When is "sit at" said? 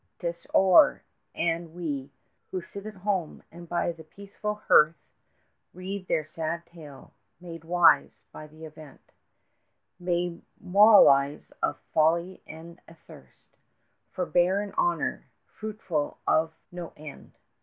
2.63-2.95